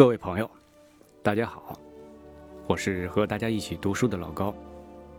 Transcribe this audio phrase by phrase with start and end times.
[0.00, 0.50] 各位朋友，
[1.22, 1.78] 大家好，
[2.66, 4.54] 我是和大家一起读书的老高。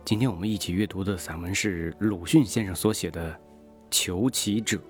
[0.04, 3.30] 今天我们一起阅读的散文是鲁迅先生所写的
[3.92, 4.80] 《求乞者》。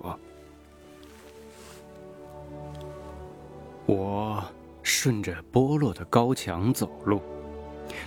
[3.84, 4.42] 我
[4.82, 7.20] 顺着剥落的高墙走路，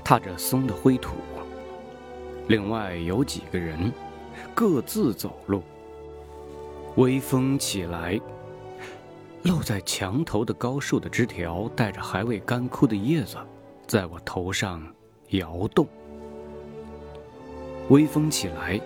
[0.03, 1.13] 踏着松的灰土。
[2.47, 3.93] 另外有几个人
[4.55, 5.61] 各自走路。
[6.95, 8.19] 微风起来。
[9.45, 13.37] 露在墙头的高树的枝条，带着还未干枯的叶子，
[13.85, 14.83] 在我头上
[15.29, 15.87] 摇动。
[17.89, 18.81] 微风起来，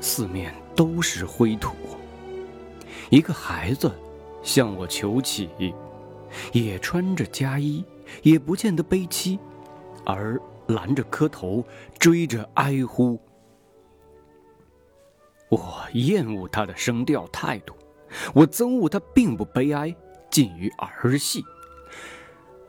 [0.00, 1.76] 四面都是灰土。
[3.10, 3.88] 一个孩子
[4.42, 5.48] 向我求乞，
[6.52, 7.84] 也穿着家衣，
[8.24, 9.38] 也不见得悲戚，
[10.04, 11.64] 而拦着磕头，
[11.96, 13.16] 追着哀呼。
[15.48, 17.72] 我厌恶他的声调态度。
[18.34, 19.94] 我憎恶他并不悲哀，
[20.30, 21.44] 近于儿戏。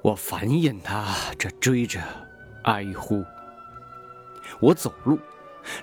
[0.01, 2.01] 我烦厌他这追着
[2.63, 3.23] 哀呼。
[4.61, 5.19] 我走路，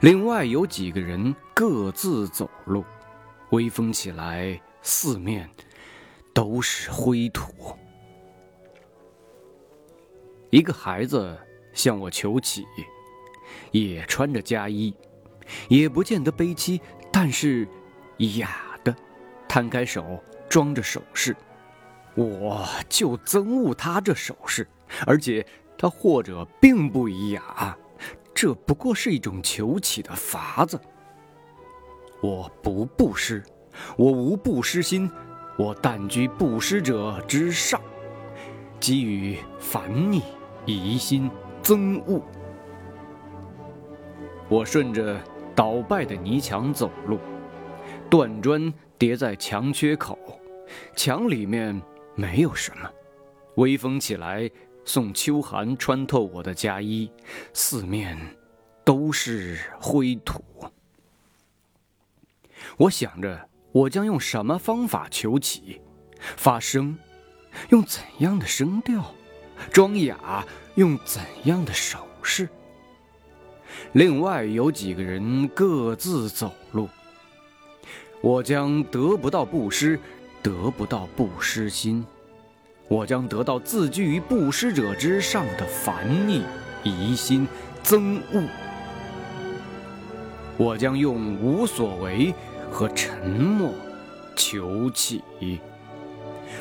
[0.01, 2.85] 另外有几个人各自走路。
[3.51, 5.49] 微风起来，四面
[6.33, 7.53] 都是灰土。
[10.51, 11.37] 一个孩子
[11.73, 12.65] 向我求乞，
[13.71, 14.95] 也穿着家衣，
[15.69, 16.81] 也不见得悲戚，
[17.13, 17.69] 但是
[18.39, 18.74] 哑。
[19.55, 21.37] 摊开手，装着首饰，
[22.17, 24.67] 我就憎恶他这首饰，
[25.07, 25.47] 而且
[25.79, 27.79] 他或者并不以雅，
[28.35, 30.81] 这不过是一种求乞的法子。
[32.21, 33.45] 我不布施，
[33.97, 35.09] 我无布施心，
[35.57, 37.81] 我但居布施者之上，
[38.81, 40.21] 给予烦逆、
[40.67, 41.31] 疑心、
[41.63, 42.21] 憎恶。
[44.49, 45.17] 我顺着
[45.55, 47.21] 倒败的泥墙走路，
[48.11, 48.73] 断砖。
[48.97, 50.17] 叠在墙缺口，
[50.95, 51.79] 墙里面
[52.15, 52.89] 没有什么。
[53.57, 54.49] 微风起来，
[54.85, 57.11] 送秋寒穿透我的家衣，
[57.53, 58.17] 四面
[58.85, 60.43] 都是灰土。
[62.79, 65.83] 我想着，我将用什么方法求起？
[66.37, 66.97] 发声，
[67.71, 69.13] 用怎样的声调？
[69.71, 72.49] 装哑，用怎样的手势？
[73.93, 76.89] 另外有几个人各自走路。
[78.25, 80.01] 我将得不到布施，
[80.43, 82.03] 得不到布施心；
[82.89, 86.43] 我将得到自居于布施者之上的烦逆、
[86.83, 87.47] 疑心、
[87.83, 88.49] 憎恶；
[90.57, 92.35] 我将用无所为
[92.71, 93.71] 和沉默
[94.35, 95.21] 求乞；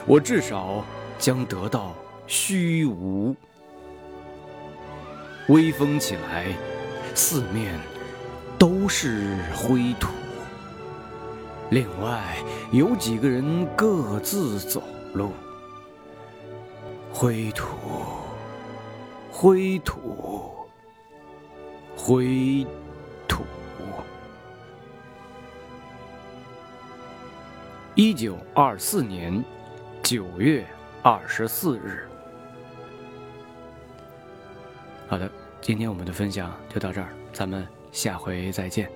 [0.06, 0.84] 我至少
[1.18, 1.96] 将得到
[2.28, 3.34] 虚无。
[5.48, 6.48] 微风起来，
[7.16, 7.74] 四面
[8.60, 10.10] 都是灰土。
[11.74, 12.36] 另外
[12.72, 14.84] 有几个人各自走
[15.16, 15.32] 路，
[17.12, 17.66] 灰土，
[19.32, 20.54] 灰土，
[21.98, 22.64] 灰
[23.28, 23.44] 土。
[27.96, 29.44] 一九二四年
[30.04, 30.64] 九月
[31.02, 32.08] 二十四日。
[35.08, 35.28] 好的，
[35.60, 38.88] 今天我们的分享就到这儿，咱们下回再见。